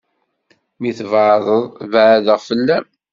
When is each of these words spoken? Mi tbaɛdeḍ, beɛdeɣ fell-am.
Mi 0.79 0.91
tbaɛdeḍ, 0.97 1.63
beɛdeɣ 1.91 2.39
fell-am. 2.47 2.85